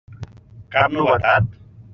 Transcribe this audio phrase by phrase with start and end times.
[0.77, 1.55] Cap novetat?